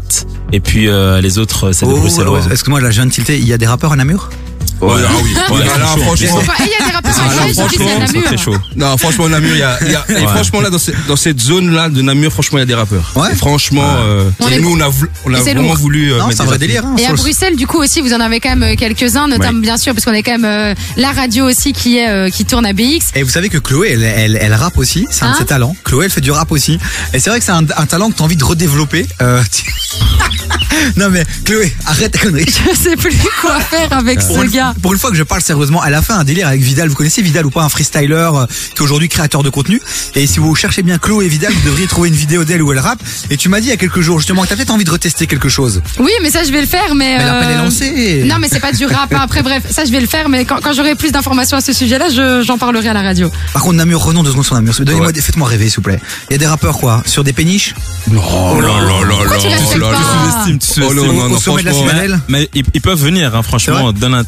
Et 0.51 0.59
puis 0.59 0.88
euh, 0.88 1.19
les 1.21 1.39
autres, 1.39 1.71
c'est 1.71 1.85
des 1.85 1.91
Oh, 1.94 1.97
Bruxellois. 1.97 2.39
ouais, 2.39 2.51
Excuse-moi, 2.51 2.79
de 3.06 3.12
tilter. 3.12 3.38
Il 3.38 3.47
y 3.47 3.53
a 3.53 3.57
des 3.57 3.68
rappeurs 3.68 3.91
à 3.91 3.95
Namur 3.95 4.29
Ouais, 4.81 5.01
ah 5.07 5.12
oui. 5.24 5.33
Ouais, 5.57 5.65
là, 5.65 5.77
là, 5.77 5.85
franchement, 5.85 6.13
il 6.15 6.21
y 6.21 6.27
a 6.27 6.85
des 6.88 6.91
rappeurs 6.94 7.13
Ah, 7.18 7.21
à 7.24 7.25
là, 7.47 7.53
franchement, 7.53 7.85
de 8.00 8.07
c'est 8.07 8.15
la 8.18 8.21
très 8.24 8.38
chaud. 8.38 8.56
Non, 8.75 8.97
franchement, 8.97 9.27
Namur, 9.29 9.51
il 9.56 9.59
y 9.59 9.63
a, 9.63 9.77
il 9.81 9.91
y 9.91 9.95
a- 9.95 10.06
et 10.09 10.27
franchement, 10.27 10.62
là, 10.62 10.69
dans, 10.69 10.77
ce- 10.77 10.91
dans 11.07 11.15
cette 11.15 11.39
zone-là 11.39 11.89
de 11.89 12.01
Namur, 12.01 12.31
franchement, 12.31 12.57
il 12.59 12.62
y 12.62 12.63
a 12.63 12.65
des 12.68 12.75
rappeurs. 12.75 13.12
Ouais. 13.15 13.31
Et 13.31 13.35
franchement, 13.35 13.83
euh, 14.00 14.29
On 14.39 14.47
et 14.50 14.59
nous, 14.59 14.75
on 14.75 14.79
a, 14.79 14.88
voulu- 14.89 15.09
on 15.25 15.33
a 15.33 15.39
vraiment 15.39 15.62
lourd. 15.63 15.77
voulu. 15.77 16.12
euh, 16.13 16.19
Non, 16.19 16.27
mettre 16.27 16.38
c'est 16.38 16.44
un 16.44 16.45
vrai 16.47 16.57
délire. 16.59 16.85
hein, 16.85 16.95
Et 17.00 17.06
à 17.06 17.12
le- 17.12 17.15
Bruxelles, 17.15 17.56
du 17.56 17.65
coup 17.65 17.79
aussi, 17.81 18.01
vous 18.01 18.13
en 18.13 18.19
avez 18.19 18.39
quand 18.39 18.50
même 18.50 18.63
euh, 18.63 18.75
quelques-uns, 18.75 19.27
notamment 19.27 19.59
bien 19.59 19.77
sûr, 19.77 19.94
parce 19.94 20.06
qu'on 20.06 20.13
est 20.13 20.24
quand 20.24 20.38
même 20.38 20.45
euh, 20.45 20.75
la 20.97 21.12
radio 21.12 21.45
aussi 21.50 21.73
qui 21.73 21.97
est 21.97 22.09
euh, 22.09 22.30
qui 22.30 22.45
tourne 22.45 22.65
à 22.65 22.73
BX. 22.73 23.00
Et 23.15 23.23
vous 23.23 23.30
savez 23.31 23.50
que 23.50 23.57
Chloé, 23.57 23.91
elle, 23.94 24.03
elle, 24.03 24.38
elle 24.39 24.53
rappe 24.53 24.77
aussi, 24.77 25.07
c'est 25.09 25.23
un 25.23 25.30
de 25.30 25.33
Hein 25.33 25.38
ses 25.39 25.45
talents. 25.45 25.75
Chloé, 25.83 26.06
elle 26.06 26.12
fait 26.12 26.21
du 26.21 26.31
rap 26.31 26.51
aussi. 26.51 26.77
Et 27.13 27.19
c'est 27.19 27.30
vrai 27.30 27.39
que 27.39 27.45
c'est 27.45 27.51
un, 27.51 27.65
un 27.77 27.85
talent 27.85 28.09
que 28.12 28.15
tu 28.15 28.21
as 28.21 28.25
envie 28.25 28.35
de 28.38 28.44
redévelopper. 28.44 29.06
Non 30.95 31.09
mais 31.09 31.25
Chloé, 31.44 31.73
arrête 31.85 32.11
ta 32.11 32.19
connerie. 32.19 32.45
Je 32.45 32.75
sais 32.75 32.95
plus 32.95 33.15
quoi 33.41 33.59
faire 33.59 33.91
avec 33.94 34.19
Pour 34.19 34.38
ce 34.38 34.44
une, 34.45 34.51
gars. 34.51 34.73
pour 34.81 34.94
une 34.94 34.99
fois 34.99 35.09
que 35.11 35.17
je 35.17 35.23
parle 35.23 35.41
sérieusement, 35.41 35.83
elle 35.83 35.94
a 35.94 36.01
fait 36.01 36.13
un 36.13 36.23
délire 36.23 36.47
avec 36.47 36.61
Vidal. 36.61 36.88
Vous 36.89 36.95
connaissez 36.95 37.21
Vidal 37.21 37.45
ou 37.45 37.49
pas 37.49 37.63
Un 37.63 37.69
freestyler 37.69 38.29
euh, 38.33 38.45
qui 38.75 38.77
est 38.77 38.81
aujourd'hui 38.81 39.09
créateur 39.09 39.44
de 39.44 39.49
contenu. 39.49 39.81
Et 40.15 40.27
si 40.27 40.39
vous 40.39 40.53
cherchez 40.55 40.83
bien 40.83 40.97
Chloé 40.97 41.27
Vidal, 41.27 41.51
vous 41.51 41.65
devriez 41.69 41.88
trouver 41.88 42.09
une 42.09 42.15
vidéo 42.15 42.44
d'elle 42.45 42.61
où 42.61 42.71
elle 42.71 42.79
rappe. 42.79 42.99
Et 43.29 43.38
tu 43.38 43.49
m'as 43.49 43.59
dit 43.59 43.67
il 43.67 43.69
y 43.69 43.73
a 43.73 43.77
quelques 43.77 44.01
jours 44.01 44.19
justement 44.19 44.44
que 44.44 44.49
t'as 44.49 44.55
peut-être 44.55 44.69
envie 44.71 44.83
de 44.85 44.91
retester 44.91 45.25
quelque 45.27 45.49
chose. 45.49 45.81
Oui, 45.99 46.11
mais 46.21 46.29
ça 46.29 46.44
je 46.44 46.51
vais 46.51 46.61
le 46.61 46.67
faire, 46.67 46.94
mais. 46.95 47.17
Mais 47.17 47.25
l'appel 47.25 47.49
est 47.49 47.53
euh, 47.53 47.63
lancé. 47.63 48.23
Non, 48.25 48.35
mais 48.39 48.47
c'est 48.51 48.59
pas 48.59 48.71
du 48.71 48.85
rap. 48.85 49.11
hein. 49.13 49.19
Après, 49.21 49.41
bref, 49.41 49.63
ça 49.69 49.83
je 49.85 49.91
vais 49.91 49.99
le 50.01 50.07
faire, 50.07 50.29
mais 50.29 50.45
quand, 50.45 50.59
quand 50.61 50.73
j'aurai 50.73 50.95
plus 50.95 51.11
d'informations 51.11 51.57
à 51.57 51.61
ce 51.61 51.73
sujet-là, 51.73 52.09
je- 52.09 52.44
j'en 52.45 52.57
parlerai 52.57 52.89
à 52.89 52.94
la 52.94 53.01
radio. 53.01 53.31
Par 53.53 53.63
contre, 53.63 53.75
Namur, 53.75 54.03
revenons 54.03 54.23
deux 54.23 54.31
secondes 54.31 54.45
sur 54.45 54.55
Namur. 54.55 54.73
Donnez-moi, 54.77 55.07
Ouais. 55.07 55.13
des- 55.13 55.21
faites-moi 55.21 55.47
rêver, 55.47 55.65
s'il 55.69 55.77
vous 55.77 55.81
plaît. 55.83 55.99
Il 56.29 56.33
y 56.33 56.35
a 56.35 56.39
des 56.39 56.47
rappeurs 56.47 56.77
quoi 56.77 57.01
Sur 57.05 57.23
des 57.23 57.33
péniches? 57.33 57.73
Oh 58.11 58.59
là 58.61 58.67
là 58.67 58.75
là 58.77 59.15
Pourquoi 59.17 59.38
tu 59.38 59.47
là 59.49 59.57
pas 59.92 59.94
là. 59.94 59.98
Tu 59.98 60.31
sous-estimes, 60.31 60.60
tu 60.60 60.68
Oh, 60.68 60.89
sous-estimes. 60.92 61.18
non, 61.18 61.30
non, 61.30 61.36
Au 61.36 61.39
sommet 61.39 61.62
de 61.62 61.66
la 61.68 61.72
franchement, 61.72 61.89
citadelle 61.92 62.19
Mais 62.28 62.50
ils, 62.54 62.63
ils 62.74 62.81
peuvent 62.81 63.00
venir, 63.01 63.36
hein, 63.36 63.44
franchement. 63.44 63.92
Donne 63.94 64.24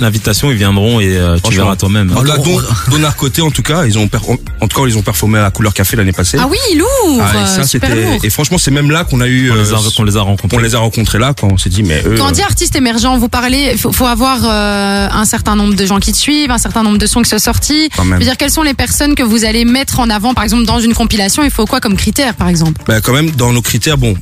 l'invitation, 0.00 0.50
ils 0.50 0.56
viendront 0.56 1.00
et 1.00 1.16
euh, 1.16 1.38
tu 1.42 1.54
verras 1.54 1.76
toi-même. 1.76 2.10
En 2.12 2.20
tout 2.20 2.26
cas, 2.26 2.32
Alors, 2.34 2.44
dont, 2.44 2.58
on- 2.88 2.90
dont 2.90 2.98
Narcoté, 2.98 3.42
en 3.42 3.50
tout 3.50 3.62
cas, 3.62 3.84
ils 3.86 3.98
ont, 3.98 4.08
per- 4.08 4.18
en 4.60 4.68
tout 4.68 4.80
cas, 4.80 4.86
ils 4.88 4.96
ont 4.98 5.02
performé 5.02 5.38
à 5.38 5.42
la 5.42 5.50
couleur 5.50 5.74
café 5.74 5.96
l'année 5.96 6.12
passée. 6.12 6.38
Ah 6.40 6.46
oui, 6.50 6.58
lourd 6.78 7.20
Ah, 7.22 7.30
et 7.42 7.46
ça, 7.46 7.60
euh, 7.60 7.64
Super 7.64 7.90
c'était, 7.90 8.02
lourd 8.02 8.24
et 8.24 8.30
franchement, 8.30 8.58
c'est 8.58 8.70
même 8.70 8.90
là 8.90 9.04
qu'on 9.04 9.20
a 9.20 9.26
eu, 9.26 9.50
On 9.50 9.54
les 9.56 9.72
a, 9.72 9.76
euh, 9.76 9.90
qu'on 9.96 10.04
les 10.04 10.16
a 10.16 10.22
rencontrés. 10.22 10.56
on 10.56 10.60
les 10.60 10.74
a 10.74 10.78
rencontrés 10.78 11.18
là, 11.18 11.34
quand 11.38 11.48
on 11.52 11.58
s'est 11.58 11.70
dit, 11.70 11.82
mais 11.82 12.02
eux, 12.06 12.14
Quand 12.18 12.28
on 12.28 12.32
dit 12.32 12.42
artiste 12.42 12.74
émergent, 12.76 13.16
vous 13.18 13.28
parlez, 13.28 13.76
faut, 13.76 13.92
faut 13.92 14.06
avoir 14.06 14.38
euh, 14.44 15.08
un 15.10 15.24
certain 15.24 15.56
nombre 15.56 15.74
de 15.74 15.86
gens 15.86 15.98
qui 16.00 16.12
te 16.12 16.16
suivent, 16.16 16.50
un 16.50 16.58
certain 16.58 16.82
nombre 16.82 16.98
de 16.98 17.06
sons 17.06 17.22
qui 17.22 17.30
sont 17.30 17.38
sortis. 17.38 17.88
Quand 17.96 18.04
Je 18.04 18.10
veux 18.10 18.18
dire, 18.20 18.36
quelles 18.36 18.50
sont 18.50 18.62
les 18.62 18.74
personnes 18.74 19.14
que 19.14 19.22
vous 19.22 19.44
allez 19.44 19.64
mettre 19.64 20.00
en 20.00 20.10
avant, 20.10 20.34
par 20.34 20.44
exemple, 20.44 20.64
dans 20.64 20.80
une 20.80 20.94
compilation 20.94 21.42
Il 21.44 21.50
faut 21.50 21.66
quoi 21.66 21.80
comme 21.80 21.96
critère, 21.96 22.34
par 22.34 22.48
exemple? 22.48 22.80
Ben, 22.86 23.00
quand 23.00 23.12
même, 23.12 23.30
dans 23.32 23.52
nos 23.52 23.62
critères, 23.62 23.98
bon, 23.98 24.14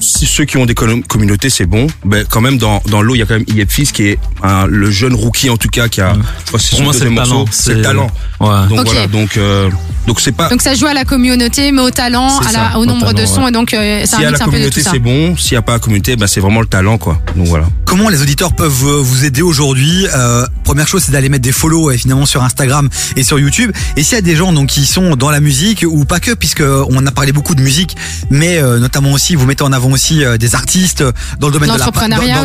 ceux 0.00 0.44
qui 0.44 0.56
ont 0.56 0.66
des 0.66 0.74
com- 0.74 1.02
communautés, 1.04 1.50
c'est 1.50 1.66
bon. 1.66 1.86
Ben, 2.04 2.24
quand 2.28 2.40
même, 2.40 2.58
dans, 2.58 2.82
dans 2.86 3.02
l'eau, 3.02 3.14
il 3.14 3.18
y 3.18 3.22
a 3.22 3.26
quand 3.26 3.34
même 3.34 3.44
Iep 3.48 3.70
Fils 3.70 3.92
qui 3.92 4.04
est 4.08 4.18
un- 4.42 4.66
le 4.66 4.90
jeune 4.90 5.14
rookie, 5.14 5.50
en 5.50 5.56
tout 5.56 5.68
cas, 5.68 5.88
qui 5.88 6.00
a, 6.00 6.14
je 6.14 6.46
crois 6.46 6.60
Pour 6.70 6.82
moi, 6.82 6.92
c'est 6.92 7.04
le 7.04 7.14
talent. 7.14 7.34
morceau. 7.38 7.48
C'est 7.52 7.74
le 7.74 7.82
talent. 7.82 8.10
Ouais. 8.40 8.48
Donc 8.68 8.80
Ok. 8.80 8.86
voilà, 8.86 9.06
donc, 9.06 9.36
euh, 9.36 9.68
donc 10.06 10.20
c'est 10.20 10.32
pas, 10.32 10.48
Donc 10.48 10.62
ça 10.62 10.74
joue 10.74 10.86
à 10.86 10.94
la 10.94 11.04
communauté, 11.04 11.70
mais 11.72 11.82
au 11.82 11.90
talent, 11.90 12.38
à 12.38 12.44
la, 12.44 12.50
ça, 12.50 12.78
au 12.78 12.82
au 12.82 12.86
nombre 12.86 13.08
de 13.12 13.16
talent, 13.22 13.28
sons, 13.34 13.48
et 13.48 13.52
donc 13.52 13.74
euh, 13.74 14.00
c'est 14.06 14.16
s'il 14.16 14.20
y 14.20 14.24
un 14.24 14.28
a 14.28 14.30
mix 14.30 14.38
la 14.40 14.46
un 14.46 14.48
peu 14.50 14.58
de 14.58 14.64
tout 14.68 14.70
communauté, 14.70 14.82
ça. 14.82 14.90
c'est 14.92 14.98
bon. 14.98 15.36
S'il 15.36 15.52
n'y 15.52 15.58
a 15.58 15.62
pas 15.62 15.72
la 15.72 15.78
communauté, 15.78 16.16
ben, 16.16 16.26
c'est 16.26 16.40
vraiment 16.40 16.60
le 16.60 16.66
talent, 16.66 16.96
quoi. 16.98 17.20
Donc 17.36 17.46
voilà. 17.48 17.66
Comment 17.84 18.08
les 18.08 18.22
auditeurs 18.22 18.54
peuvent 18.54 18.86
euh, 18.86 19.00
vous 19.02 19.24
aider 19.24 19.42
aujourd'hui 19.42 20.06
Euh, 20.14 20.46
Première 20.64 20.86
chose, 20.86 21.02
c'est 21.04 21.10
d'aller 21.10 21.28
mettre 21.28 21.42
des 21.42 21.50
follow 21.50 21.90
évidemment 21.90 22.26
sur 22.26 22.44
Instagram 22.44 22.88
et 23.16 23.24
sur 23.24 23.40
YouTube. 23.40 23.72
Et 23.96 24.04
s'il 24.04 24.14
y 24.14 24.18
a 24.18 24.22
des 24.22 24.36
gens 24.36 24.52
donc 24.52 24.68
qui 24.68 24.86
sont 24.86 25.16
dans 25.16 25.30
la 25.30 25.40
musique 25.40 25.84
ou 25.88 26.04
pas 26.04 26.20
que, 26.20 26.30
puisque 26.32 26.62
on 26.62 27.04
a 27.06 27.10
parlé 27.10 27.32
beaucoup 27.32 27.56
de 27.56 27.60
musique, 27.62 27.96
mais 28.30 28.58
euh, 28.58 28.78
notamment 28.78 29.10
aussi 29.12 29.34
vous 29.34 29.46
mettez 29.46 29.64
en 29.64 29.72
avant 29.72 29.89
aussi 29.92 30.24
euh, 30.24 30.36
des 30.38 30.54
artistes 30.54 31.02
dans 31.38 31.48
le 31.48 31.52
domaine 31.52 31.68
de 31.76 31.78
la 31.80 31.84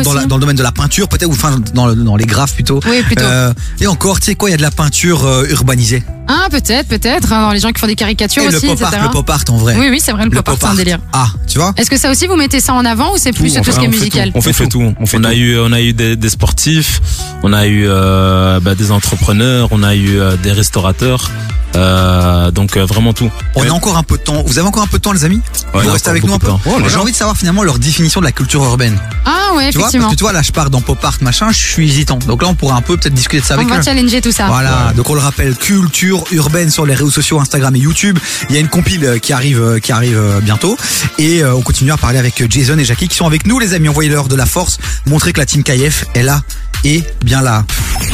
dans, 0.04 0.12
la- 0.14 0.20
le 0.36 0.40
domaine 0.40 0.56
de 0.56 0.62
la 0.62 0.72
peinture 0.72 1.08
peut-être 1.08 1.28
ou 1.28 1.32
enfin 1.32 1.58
dans, 1.74 1.94
dans 1.94 2.16
les 2.16 2.26
graphes 2.26 2.54
plutôt. 2.54 2.80
Oui, 2.86 3.02
plutôt. 3.02 3.22
Euh, 3.24 3.52
et 3.80 3.86
encore, 3.86 4.20
tu 4.20 4.26
sais 4.26 4.34
quoi, 4.34 4.48
il 4.48 4.52
y 4.52 4.54
a 4.54 4.58
de 4.58 4.62
la 4.62 4.70
peinture 4.70 5.24
euh, 5.26 5.46
urbanisée. 5.50 6.02
Ah, 6.28 6.48
peut-être, 6.50 6.88
peut-être. 6.88 7.32
hein, 7.32 7.52
les 7.52 7.60
gens 7.60 7.70
qui 7.70 7.80
font 7.80 7.86
des 7.86 7.94
caricatures 7.94 8.42
et 8.42 8.48
aussi, 8.48 8.66
le 8.66 8.72
pop 8.74 8.82
art, 8.82 8.88
etc. 8.92 9.02
le 9.06 9.10
pop 9.12 9.30
art 9.30 9.44
en 9.50 9.56
vrai. 9.56 9.76
Oui, 9.78 9.86
oui, 9.90 10.00
c'est 10.02 10.12
vrai, 10.12 10.24
le, 10.24 10.30
Le 10.30 10.36
pop 10.36 10.48
art, 10.48 10.56
c'est 10.60 10.66
un 10.66 10.74
délire. 10.74 10.98
Ah, 11.12 11.28
tu 11.46 11.58
vois 11.58 11.72
Est-ce 11.76 11.90
que 11.90 11.96
ça 11.98 12.10
aussi 12.10 12.26
vous 12.26 12.36
mettez 12.36 12.60
ça 12.60 12.74
en 12.74 12.84
avant 12.84 13.12
ou 13.12 13.16
c'est 13.16 13.32
plus 13.32 13.54
Tout, 13.54 13.60
tout, 13.62 13.70
on 13.70 13.72
ce 13.72 13.78
qui 13.78 13.84
est 13.84 13.88
on 13.88 13.90
musical 13.90 14.30
On 14.34 14.40
fait 14.40 14.66
tout. 14.66 14.94
On 14.98 15.06
fait 15.06 15.18
on 15.18 15.24
a 15.24 15.34
eu, 15.34 15.58
on 15.58 15.72
a 15.72 15.80
eu 15.80 15.92
des, 15.92 16.16
des 16.16 16.28
sportifs, 16.30 17.00
on 17.42 17.52
a 17.52 17.66
eu 17.66 17.84
euh, 17.86 18.60
bah, 18.60 18.74
des 18.74 18.90
entrepreneurs, 18.90 19.68
on 19.70 19.82
a 19.82 19.94
eu 19.94 20.18
euh, 20.18 20.36
des 20.36 20.52
restaurateurs, 20.52 21.30
euh, 21.74 22.50
donc 22.50 22.76
euh, 22.76 22.84
vraiment 22.86 23.12
tout. 23.12 23.30
On 23.54 23.62
a 23.68 23.70
encore 23.70 23.96
un 23.96 24.02
peu 24.02 24.16
de 24.16 24.22
temps. 24.22 24.42
Vous 24.46 24.58
avez 24.58 24.66
encore 24.68 24.82
un 24.82 24.86
peu 24.86 24.98
de 24.98 25.02
temps, 25.02 25.12
les 25.12 25.24
amis 25.24 25.40
Ouais, 25.74 25.82
Vous 25.82 25.88
on 25.90 25.92
restez 25.92 26.10
avec 26.10 26.24
nous 26.24 26.32
un 26.34 26.38
peu 26.38 26.48
J'ai 26.88 26.96
envie 26.96 27.12
de 27.12 27.16
savoir 27.16 27.36
finalement 27.36 27.62
leur 27.62 27.78
définition 27.78 28.20
de 28.20 28.24
la 28.26 28.32
culture 28.32 28.62
urbaine. 28.64 28.98
Ah 29.24 29.54
ouais, 29.54 29.70
Tu 29.70 29.78
vois, 29.78 29.84
parce 29.86 29.94
effectivement. 29.94 30.10
que 30.10 30.14
tu 30.16 30.24
vois, 30.24 30.32
là, 30.32 30.42
je 30.42 30.52
pars 30.52 30.70
dans 30.70 30.80
pop 30.80 31.02
art, 31.04 31.18
machin, 31.20 31.50
je 31.50 31.58
suis 31.58 31.88
hésitant. 31.90 32.18
Donc 32.26 32.42
là, 32.42 32.48
on 32.48 32.54
pourrait 32.54 32.74
un 32.76 32.80
peu 32.82 32.96
peut-être 32.96 33.14
discuter 33.14 33.40
de 33.40 33.46
ça 33.46 33.54
On 33.54 33.58
avec 33.58 33.68
va 33.68 33.78
eux. 33.78 33.82
challenger 33.82 34.20
tout 34.20 34.32
ça. 34.32 34.46
Voilà, 34.46 34.92
donc 34.96 35.08
on 35.10 35.14
le 35.14 35.20
rappelle, 35.20 35.54
culture 35.56 36.15
urbaine 36.32 36.70
sur 36.70 36.86
les 36.86 36.94
réseaux 36.94 37.10
sociaux 37.10 37.40
Instagram 37.40 37.74
et 37.76 37.78
YouTube. 37.78 38.18
Il 38.48 38.54
y 38.54 38.58
a 38.58 38.60
une 38.60 38.68
compile 38.68 39.04
euh, 39.04 39.18
qui 39.18 39.32
arrive, 39.32 39.60
euh, 39.60 39.78
qui 39.78 39.92
arrive 39.92 40.18
euh, 40.18 40.40
bientôt, 40.40 40.76
et 41.18 41.44
on 41.44 41.62
continue 41.62 41.92
à 41.92 41.96
parler 41.96 42.18
avec 42.18 42.50
Jason 42.50 42.78
et 42.78 42.84
Jackie 42.84 43.08
qui 43.08 43.16
sont 43.16 43.26
avec 43.26 43.46
nous, 43.46 43.58
les 43.58 43.74
amis. 43.74 43.88
Envoyez-leur 43.88 44.28
de 44.28 44.36
la 44.36 44.46
force, 44.46 44.78
montrez 45.06 45.32
que 45.32 45.40
la 45.40 45.46
team 45.46 45.62
KF 45.62 46.04
est 46.14 46.22
là 46.22 46.42
et 46.84 47.02
bien 47.24 47.42
là. 47.42 47.64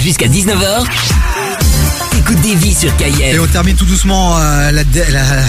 Jusqu'à 0.01 0.27
19h. 0.27 0.87
Des 2.41 2.55
vies 2.55 2.75
sur 2.75 2.91
Et 3.01 3.11
KF. 3.11 3.41
on 3.43 3.47
termine 3.47 3.77
tout 3.77 3.85
doucement 3.85 4.37
euh, 4.39 4.71
la, 4.73 4.85
dé- 4.85 5.05
la, 5.13 5.21
la- 5.23 5.43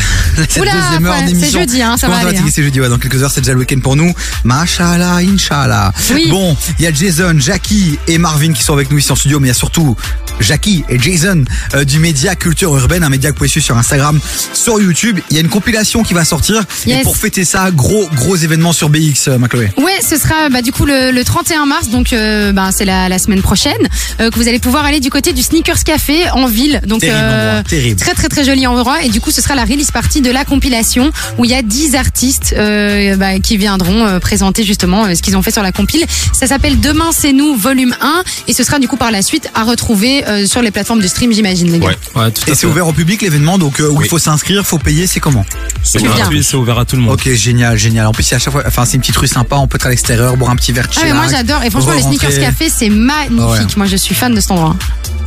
cette 0.47 0.57
Oula, 0.62 0.71
deuxième 0.74 1.06
heure 1.06 1.15
ouais, 1.15 1.25
d'émission. 1.25 1.50
c'est 1.51 1.59
jeudi, 1.59 1.81
hein, 1.81 1.95
ça 1.97 2.07
Je 2.07 2.12
va 2.12 2.18
commence 2.19 2.25
à 2.25 2.27
aller, 2.27 2.38
fatiguer, 2.38 2.50
hein. 2.50 2.51
C'est 2.53 2.63
jeudi, 2.63 2.81
ouais, 2.81 2.89
dans 2.89 2.97
quelques 2.97 3.24
heures, 3.24 3.31
c'est 3.31 3.41
déjà 3.41 3.53
le 3.53 3.59
week-end 3.59 3.80
pour 3.80 3.95
nous. 3.95 4.13
Mashallah, 4.44 5.15
Inch'Allah. 5.18 5.91
Oui. 6.13 6.27
Bon, 6.30 6.56
il 6.80 6.85
y 6.85 6.88
a 6.88 6.94
Jason, 6.94 7.35
Jackie 7.39 7.97
et 8.07 8.18
Marvin 8.18 8.51
qui 8.53 8.63
sont 8.63 8.74
avec 8.74 8.91
nous 8.91 8.97
ici 8.97 9.12
en 9.12 9.15
studio, 9.15 9.39
mais 9.39 9.47
il 9.47 9.50
y 9.50 9.51
a 9.51 9.56
surtout 9.56 9.95
Jackie 10.39 10.83
et 10.89 11.00
Jason 11.00 11.45
euh, 11.75 11.83
du 11.85 12.00
média 12.00 12.35
Culture 12.35 12.75
Urbaine, 12.77 13.03
un 13.03 13.09
média 13.09 13.29
que 13.29 13.36
vous 13.36 13.38
pouvez 13.39 13.50
suivre 13.50 13.65
sur 13.65 13.77
Instagram, 13.77 14.19
sur 14.53 14.79
YouTube. 14.79 15.19
Il 15.29 15.36
y 15.36 15.38
a 15.38 15.41
une 15.41 15.50
compilation 15.50 16.03
qui 16.03 16.13
va 16.13 16.25
sortir. 16.25 16.63
Et 16.86 16.89
Yes. 16.89 17.03
pour 17.03 17.15
fêter 17.17 17.46
ça, 17.46 17.72
gros, 17.72 18.07
gros 18.13 18.36
événement 18.36 18.74
sur 18.74 18.89
BX, 18.89 19.29
euh, 19.29 19.38
ma 19.38 19.48
Chloé. 19.48 19.72
Ouais, 19.77 20.00
ce 20.07 20.17
sera 20.17 20.50
bah, 20.50 20.62
du 20.62 20.72
coup 20.72 20.86
le, 20.86 21.12
le 21.12 21.24
31 21.24 21.65
mars, 21.65 21.88
donc 21.89 22.13
euh, 22.13 22.51
bah, 22.51 22.69
c'est 22.75 22.86
la, 22.86 23.10
la 23.10 23.17
semaine 23.19 23.41
prochaine, 23.41 23.74
euh, 24.19 24.29
que 24.29 24.36
vous 24.36 24.48
allez 24.48 24.60
pouvoir 24.60 24.86
aller 24.86 25.00
du 25.00 25.10
côté 25.10 25.34
du 25.34 25.41
Sneakers 25.41 25.84
Café 25.84 26.29
en 26.31 26.46
ville. 26.48 26.73
Donc 26.86 27.01
Terrible 27.01 27.18
endroit, 27.20 27.63
terrible. 27.63 28.00
très 28.00 28.13
très 28.13 28.30
très 28.30 28.44
joli 28.44 28.65
endroit. 28.68 29.03
Et 29.03 29.10
du 29.10 29.22
coup, 29.22 29.32
ce 29.32 29.42
sera 29.42 29.56
la 29.56 29.63
release 29.65 29.92
partie 29.92 30.22
de 30.22 30.32
la 30.32 30.46
compilation 30.46 31.12
où 31.38 31.46
il 31.46 31.51
y 31.51 31.56
a 31.56 31.62
10 31.62 31.96
artistes 31.96 32.53
euh, 32.58 33.15
bah, 33.15 33.39
qui 33.39 33.58
viendront 33.58 34.06
euh, 34.06 34.20
présenter 34.20 34.63
justement 34.63 35.06
euh, 35.06 35.15
ce 35.15 35.22
qu'ils 35.22 35.36
ont 35.38 35.42
fait 35.42 35.51
sur 35.51 35.63
la 35.63 35.72
compile. 35.72 36.06
Ça 36.34 36.48
s'appelle 36.48 36.80
Demain 36.80 37.10
c'est 37.12 37.34
nous 37.34 37.56
volume 37.56 37.96
1 38.01 38.24
et 38.48 38.53
ce 38.53 38.63
sera 38.63 38.80
du 38.80 38.88
coup 38.88 38.98
par 38.98 39.12
la 39.12 39.22
suite 39.22 39.50
à 39.53 39.63
retrouver 39.63 40.25
euh, 40.27 40.46
sur 40.46 40.62
les 40.62 40.72
plateformes 40.72 41.01
de 41.01 41.08
stream, 41.08 41.32
j'imagine 41.34 41.72
les 41.72 41.80
gars. 41.80 41.88
Ouais. 41.88 41.98
Ouais, 42.15 42.32
tout 42.32 42.42
à 42.42 42.48
Et 42.48 42.50
fait. 42.51 42.56
c'est 42.56 42.68
ouvert 42.68 42.88
au 42.88 42.94
public 42.94 43.22
l'événement, 43.22 43.58
donc 43.58 43.80
euh, 43.80 43.89
où 43.89 44.01
il 44.01 44.08
faut 44.10 44.20
s'inscrire, 44.20 44.65
faut 44.65 44.77
payer, 44.77 45.08
c'est 45.08 45.20
comment? 45.20 45.46
C'est 45.84 46.01
gratuit, 46.03 46.44
c'est 46.44 46.56
ouvert 46.56 46.80
à 46.80 46.86
tout 46.86 46.96
le 46.96 47.01
monde. 47.01 47.13
Ok, 47.13 47.30
génial, 47.34 47.77
génial. 47.77 48.08
En 48.08 48.12
plus, 48.12 48.24
c'est 48.24 48.36
à 48.36 48.39
chaque 48.39 48.53
fois, 48.53 48.63
enfin, 48.65 48.86
c'est 48.86 48.96
une 48.96 49.01
petite 49.01 49.18
rue 49.18 49.27
sympa, 49.27 49.56
on 49.58 49.68
peut 49.68 49.75
être 49.75 49.86
à 49.88 49.89
l'extérieur, 49.89 50.38
boire 50.38 50.51
un 50.51 50.56
petit 50.56 50.72
verre 50.72 50.88
de 50.88 50.94
Ah 50.98 51.01
mais 51.06 51.13
moi 51.13 51.25
j'adore 51.30 51.63
et 51.63 51.70
franchement 51.70 51.94
les. 51.94 52.01
Sneakers 52.01 52.39
Café 52.39 52.70
c'est 52.70 52.89
magnifique. 52.89 53.39
Ouais. 53.39 53.60
Moi 53.77 53.86
je 53.86 53.96
suis 53.96 54.13
fan 54.15 54.34
de 54.34 54.39
cet 54.39 54.51
endroit. 54.51 54.75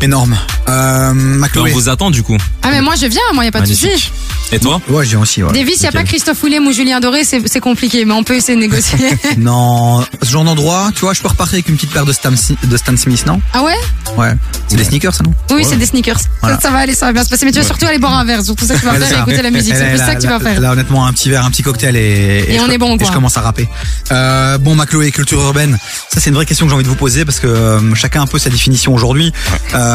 Énorme. 0.02 0.36
Euh, 0.68 1.12
ma 1.14 1.46
Mais 1.46 1.48
Chloé. 1.48 1.70
on 1.70 1.74
vous 1.74 1.88
attend 1.88 2.10
du 2.10 2.22
coup. 2.22 2.36
Ah 2.62 2.68
mais 2.70 2.80
moi 2.82 2.94
je 3.00 3.06
viens, 3.06 3.20
moi 3.34 3.44
y 3.44 3.48
a 3.48 3.52
pas 3.52 3.60
de 3.60 3.66
souci. 3.66 3.86
Magnifique. 3.86 4.12
Et 4.52 4.58
toi 4.60 4.80
Ouais, 4.88 5.04
je 5.04 5.10
viens 5.10 5.20
aussi, 5.20 5.42
ouais. 5.42 5.52
Davis, 5.52 5.80
n'y 5.80 5.86
a 5.86 5.88
Nickel. 5.90 5.92
pas 6.02 6.04
Christophe 6.08 6.42
Willem 6.44 6.66
ou 6.68 6.72
Julien 6.72 7.00
Doré, 7.00 7.24
c'est 7.24 7.40
c'est 7.48 7.58
compliqué, 7.60 8.04
mais 8.04 8.12
on 8.12 8.22
peut 8.22 8.34
essayer 8.36 8.54
de 8.54 8.60
négocier. 8.60 8.98
Non, 9.38 10.04
ce 10.22 10.30
genre 10.30 10.44
d'endroit, 10.44 10.90
tu 10.94 11.00
vois, 11.00 11.14
je 11.14 11.20
peux 11.22 11.28
repartir 11.28 11.54
avec 11.54 11.68
une 11.68 11.74
petite 11.76 11.90
paire 11.92 12.04
de 12.04 12.12
Stan, 12.12 12.30
de 12.30 12.76
Stan 12.76 12.96
Smith, 12.96 13.24
non 13.26 13.40
ah 13.52 13.62
ouais 13.62 13.74
Ouais. 14.16 14.32
C'est 14.68 14.76
des 14.76 14.84
sneakers, 14.84 15.14
ça, 15.14 15.24
non 15.24 15.32
Oui, 15.50 15.64
c'est 15.68 15.76
des 15.76 15.86
sneakers. 15.86 16.18
Voilà. 16.40 16.56
Ça, 16.56 16.62
ça 16.62 16.70
va 16.70 16.78
aller, 16.78 16.94
ça 16.94 17.06
va 17.06 17.12
bien 17.12 17.24
se 17.24 17.28
passer. 17.28 17.44
Mais 17.44 17.52
tu 17.52 17.58
vas 17.58 17.64
surtout 17.64 17.86
aller 17.86 17.98
boire 17.98 18.16
un 18.16 18.24
verre, 18.24 18.42
surtout 18.44 18.64
ça 18.66 18.74
que 18.74 18.80
tu 18.80 18.86
vas 18.86 18.92
Ouais, 18.92 18.98
faire 18.98 19.08
et 19.08 19.14
ça. 19.14 19.20
écouter 19.20 19.42
la 19.42 19.50
musique. 19.50 19.72
Et 19.74 19.76
C'est 19.76 19.82
là, 19.84 19.88
plus 19.90 19.98
ça 19.98 20.14
que 20.14 20.20
tu 20.20 20.26
vas 20.28 20.38
là, 20.38 20.40
faire. 20.40 20.60
Là, 20.60 20.72
honnêtement, 20.72 21.06
un 21.06 21.12
petit 21.12 21.28
verre, 21.28 21.44
un 21.44 21.50
petit 21.50 21.62
cocktail 21.62 21.96
et, 21.96 22.44
Et 22.48 22.56
je- 22.56 22.60
on 22.62 22.70
est 22.70 22.78
bon, 22.78 22.94
Et 22.94 22.98
quoi. 22.98 23.08
je 23.08 23.12
commence 23.12 23.36
à 23.36 23.40
rapper. 23.42 23.68
Euh, 24.12 24.58
bon, 24.58 24.74
ma 24.74 24.86
Chloé, 24.86 25.10
culture 25.10 25.40
urbaine. 25.40 25.76
Ça, 26.12 26.20
c'est 26.20 26.30
une 26.30 26.36
vraie 26.36 26.46
question 26.46 26.66
que 26.66 26.70
j'ai 26.70 26.74
envie 26.74 26.84
de 26.84 26.88
vous 26.88 26.94
poser 26.96 27.24
parce 27.24 27.40
que 27.40 27.46
euh, 27.48 27.94
chacun 27.94 28.20
a 28.20 28.22
un 28.24 28.26
peu 28.26 28.38
sa 28.38 28.50
définition 28.50 28.94
aujourd'hui. 28.94 29.32
Euh, 29.74 29.85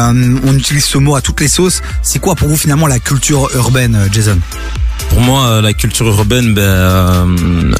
on 0.44 0.54
utilise 0.56 0.84
ce 0.84 0.98
mot 0.98 1.14
à 1.16 1.20
toutes 1.20 1.40
les 1.40 1.48
sauces. 1.48 1.82
C'est 2.02 2.18
quoi 2.18 2.34
pour 2.34 2.48
vous 2.48 2.56
finalement 2.56 2.86
la 2.86 2.98
culture 2.98 3.48
urbaine, 3.54 3.94
euh, 3.94 4.08
Jason? 4.10 4.38
Pour 5.08 5.20
moi, 5.20 5.46
euh, 5.46 5.62
la 5.62 5.72
culture 5.72 6.06
urbaine, 6.06 6.54
ben, 6.54 6.62
euh, 6.62 7.72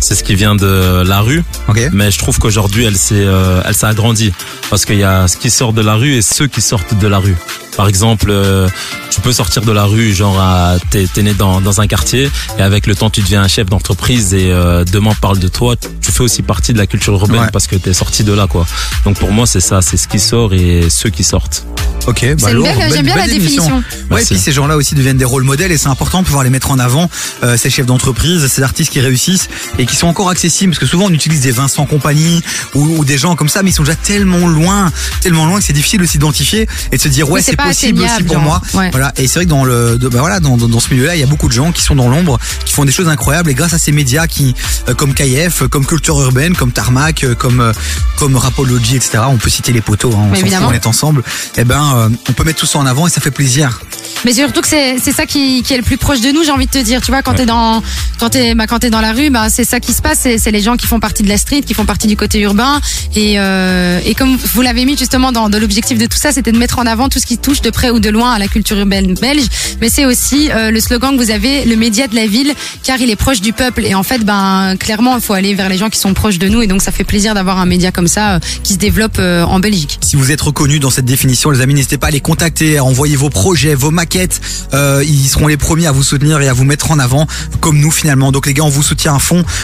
c'est 0.00 0.14
ce 0.14 0.24
qui 0.24 0.34
vient 0.34 0.54
de 0.56 1.02
la 1.06 1.20
rue. 1.20 1.44
Mais 1.92 2.10
je 2.10 2.18
trouve 2.18 2.38
qu'aujourd'hui, 2.38 2.84
elle 2.84 2.96
s'est, 2.96 3.14
euh, 3.16 3.62
elle 3.64 3.74
s'est 3.74 3.86
agrandie 3.86 4.32
parce 4.70 4.84
qu'il 4.84 4.96
y 4.98 5.04
a 5.04 5.28
ce 5.28 5.36
qui 5.36 5.50
sort 5.50 5.72
de 5.72 5.82
la 5.82 5.94
rue 5.94 6.14
et 6.14 6.22
ceux 6.22 6.46
qui 6.46 6.60
sortent 6.60 6.94
de 6.98 7.06
la 7.06 7.18
rue. 7.18 7.36
Par 7.76 7.88
exemple, 7.88 8.26
euh, 8.30 8.68
tu 9.10 9.20
peux 9.20 9.32
sortir 9.32 9.62
de 9.62 9.72
la 9.72 9.84
rue, 9.84 10.12
genre 10.12 10.38
à- 10.40 10.76
t'es, 10.90 11.06
t'es 11.12 11.22
né 11.22 11.32
dans, 11.34 11.60
dans 11.60 11.80
un 11.80 11.86
quartier 11.86 12.30
et 12.58 12.62
avec 12.62 12.86
le 12.86 12.94
temps 12.94 13.08
tu 13.10 13.20
deviens 13.20 13.42
un 13.42 13.48
chef 13.48 13.66
d'entreprise 13.70 14.34
et 14.34 14.50
euh, 14.50 14.84
demain 14.84 15.10
on 15.12 15.14
parle 15.14 15.38
de 15.38 15.48
toi. 15.48 15.76
Tu 16.00 16.12
fais 16.12 16.22
aussi 16.22 16.42
partie 16.42 16.72
de 16.72 16.78
la 16.78 16.86
culture 16.86 17.14
urbaine 17.14 17.42
Ouais. 17.42 17.46
parce 17.52 17.66
que 17.68 17.76
t'es 17.76 17.94
sorti 17.94 18.24
de 18.24 18.32
là, 18.32 18.46
quoi. 18.48 18.66
Donc 19.04 19.18
pour 19.18 19.32
moi 19.32 19.46
c'est 19.46 19.60
ça, 19.60 19.80
c'est 19.82 19.96
ce 19.96 20.08
qui 20.08 20.18
sort 20.18 20.52
et 20.52 20.90
ceux 20.90 21.10
qui 21.10 21.24
sortent. 21.24 21.64
Ok, 22.06 22.24
bah 22.34 22.34
C'est 22.48 22.52
lourd, 22.54 22.64
belle, 22.66 22.92
j'aime 22.92 23.04
bien 23.04 23.14
la 23.16 23.26
définition. 23.28 23.62
définition. 23.64 23.84
Ouais, 24.10 24.22
et 24.22 24.24
puis 24.24 24.38
ces 24.38 24.52
gens-là 24.52 24.76
aussi 24.76 24.94
deviennent 24.94 25.18
des 25.18 25.24
rôles 25.26 25.42
modèles 25.44 25.70
et 25.70 25.76
c'est 25.78 25.88
important 25.88 26.20
de 26.22 26.26
pouvoir 26.26 26.42
les 26.44 26.50
mettre 26.50 26.70
en 26.70 26.78
avant, 26.78 27.10
euh, 27.44 27.56
ces 27.58 27.68
chefs 27.68 27.84
d'entreprise, 27.86 28.46
ces 28.46 28.62
artistes 28.62 28.90
qui 28.90 29.00
réussissent 29.00 29.48
et 29.78 29.84
qui 29.90 29.96
sont 29.96 30.06
encore 30.06 30.30
accessibles 30.30 30.70
parce 30.72 30.80
que 30.80 30.86
souvent 30.86 31.06
on 31.06 31.10
utilise 31.12 31.40
des 31.40 31.50
Vincent 31.50 31.84
Compagnie 31.86 32.42
ou, 32.74 32.98
ou 32.98 33.04
des 33.04 33.18
gens 33.18 33.36
comme 33.36 33.48
ça 33.48 33.62
mais 33.62 33.70
ils 33.70 33.74
sont 33.74 33.82
déjà 33.82 33.96
tellement 33.96 34.46
loin, 34.48 34.90
tellement 35.20 35.46
loin 35.46 35.58
que 35.58 35.64
c'est 35.64 35.72
difficile 35.72 36.00
de 36.00 36.06
s'identifier 36.06 36.68
et 36.92 36.96
de 36.96 37.02
se 37.02 37.08
dire 37.08 37.28
ouais 37.30 37.42
c'est 37.42 37.56
possible 37.56 38.02
aussi 38.02 38.22
pour 38.24 38.34
genre. 38.36 38.42
moi. 38.44 38.62
Ouais. 38.74 38.90
Voilà 38.90 39.12
et 39.16 39.26
c'est 39.26 39.40
vrai 39.40 39.44
que 39.44 39.50
dans 39.50 39.64
le 39.64 39.98
de- 39.98 40.08
bah 40.08 40.20
voilà 40.20 40.40
dans, 40.40 40.56
dans, 40.56 40.68
dans 40.68 40.80
ce 40.80 40.90
milieu-là 40.94 41.16
il 41.16 41.20
y 41.20 41.24
a 41.24 41.26
beaucoup 41.26 41.48
de 41.48 41.52
gens 41.52 41.72
qui 41.72 41.82
sont 41.82 41.96
dans 41.96 42.08
l'ombre, 42.08 42.38
qui 42.64 42.72
font 42.72 42.84
des 42.84 42.92
choses 42.92 43.08
incroyables 43.08 43.50
et 43.50 43.54
grâce 43.54 43.72
à 43.74 43.78
ces 43.78 43.92
médias 43.92 44.26
qui 44.26 44.54
euh, 44.88 44.94
comme 44.94 45.14
KF, 45.14 45.64
comme 45.68 45.84
Culture 45.86 46.20
Urbaine, 46.20 46.54
comme 46.54 46.72
Tarmac, 46.72 47.24
euh, 47.24 47.34
comme 47.34 47.60
euh, 47.60 47.72
comme 48.20 48.36
Rapology 48.36 48.96
etc. 48.96 49.20
On 49.28 49.38
peut 49.38 49.48
citer 49.48 49.72
les 49.72 49.80
poteaux, 49.80 50.12
hein, 50.12 50.28
on 50.30 50.34
s'en 50.34 50.46
fout, 50.46 50.66
on 50.68 50.72
est 50.72 50.86
ensemble. 50.86 51.22
Et 51.56 51.64
ben 51.64 51.82
euh, 51.96 52.08
on 52.28 52.32
peut 52.34 52.44
mettre 52.44 52.60
tout 52.60 52.66
ça 52.66 52.78
en 52.78 52.84
avant 52.84 53.06
et 53.06 53.10
ça 53.10 53.22
fait 53.22 53.30
plaisir. 53.30 53.80
Mais 54.26 54.34
surtout 54.34 54.60
que 54.60 54.68
c'est 54.68 54.98
c'est 54.98 55.12
ça 55.12 55.24
qui, 55.24 55.62
qui 55.62 55.72
est 55.72 55.78
le 55.78 55.82
plus 55.82 55.96
proche 55.96 56.20
de 56.20 56.30
nous, 56.30 56.44
j'ai 56.44 56.50
envie 56.50 56.66
de 56.66 56.70
te 56.70 56.78
dire. 56.78 57.00
Tu 57.00 57.10
vois, 57.10 57.22
quand 57.22 57.32
t'es 57.32 57.46
dans 57.46 57.82
quand 58.18 58.28
t'es 58.28 58.54
bah, 58.54 58.66
quand 58.66 58.80
t'es 58.80 58.90
dans 58.90 59.00
la 59.00 59.14
rue, 59.14 59.30
bah 59.30 59.48
c'est 59.48 59.64
ça 59.64 59.80
qui 59.80 59.94
se 59.94 60.02
passe. 60.02 60.18
C'est 60.20 60.36
c'est 60.36 60.50
les 60.50 60.60
gens 60.60 60.76
qui 60.76 60.86
font 60.86 61.00
partie 61.00 61.22
de 61.22 61.30
la 61.30 61.38
street, 61.38 61.62
qui 61.62 61.72
font 61.72 61.86
partie 61.86 62.08
du 62.08 62.16
côté 62.16 62.40
urbain. 62.40 62.78
Et 63.16 63.40
euh, 63.40 63.98
et 64.04 64.14
comme 64.14 64.36
vous 64.36 64.60
l'avez 64.60 64.84
mis 64.84 64.98
justement 64.98 65.32
dans, 65.32 65.48
dans 65.48 65.58
l'objectif 65.58 65.96
de 65.96 66.04
tout 66.04 66.18
ça, 66.18 66.30
c'était 66.30 66.52
de 66.52 66.58
mettre 66.58 66.78
en 66.78 66.86
avant 66.86 67.08
tout 67.08 67.18
ce 67.18 67.24
qui 67.24 67.38
touche 67.38 67.62
de 67.62 67.70
près 67.70 67.88
ou 67.88 68.00
de 68.00 68.10
loin 68.10 68.32
à 68.32 68.38
la 68.38 68.48
culture 68.48 68.76
urbaine 68.76 69.14
belge. 69.14 69.46
Mais 69.80 69.88
c'est 69.88 70.04
aussi 70.04 70.50
euh, 70.50 70.70
le 70.70 70.80
slogan 70.80 71.16
que 71.16 71.22
vous 71.22 71.30
avez, 71.30 71.64
le 71.64 71.76
média 71.76 72.06
de 72.06 72.14
la 72.14 72.26
ville, 72.26 72.52
car 72.82 73.00
il 73.00 73.08
est 73.08 73.16
proche 73.16 73.40
du 73.40 73.54
peuple. 73.54 73.86
Et 73.86 73.94
en 73.94 74.02
fait, 74.02 74.18
ben 74.18 74.76
clairement, 74.78 75.16
il 75.16 75.22
faut 75.22 75.32
aller 75.32 75.54
vers 75.54 75.70
les 75.70 75.78
gens 75.78 75.88
qui 75.88 75.98
sont 75.98 76.12
proches 76.12 76.38
de 76.38 76.48
nous. 76.48 76.60
Et 76.60 76.66
donc 76.66 76.82
ça 76.82 76.92
fait 76.92 77.04
plaisir 77.04 77.32
d'avoir 77.32 77.58
un 77.58 77.66
média 77.66 77.90
comme 77.90 78.08
ça 78.08 78.09
euh, 78.18 78.38
qui 78.62 78.74
se 78.74 78.78
développe 78.78 79.18
euh, 79.18 79.44
en 79.44 79.60
Belgique. 79.60 79.98
Si 80.02 80.16
vous 80.16 80.30
êtes 80.30 80.40
reconnu 80.40 80.78
dans 80.78 80.90
cette 80.90 81.04
définition, 81.04 81.50
les 81.50 81.60
amis, 81.60 81.74
n'hésitez 81.74 81.98
pas 81.98 82.08
à 82.08 82.10
les 82.10 82.20
contacter, 82.20 82.78
à 82.78 82.84
envoyer 82.84 83.16
vos 83.16 83.30
projets, 83.30 83.74
vos 83.74 83.90
maquettes. 83.90 84.40
Euh, 84.74 85.04
ils 85.06 85.28
seront 85.28 85.46
les 85.46 85.56
premiers 85.56 85.86
à 85.86 85.92
vous 85.92 86.02
soutenir 86.02 86.40
et 86.40 86.48
à 86.48 86.52
vous 86.52 86.64
mettre 86.64 86.90
en 86.90 86.98
avant, 86.98 87.26
comme 87.60 87.78
nous 87.78 87.90
finalement. 87.90 88.32
Donc 88.32 88.46
les 88.46 88.54
gars, 88.54 88.64
on 88.64 88.68
vous 88.68 88.82
soutient 88.82 89.14
à 89.14 89.18
fond. 89.18 89.44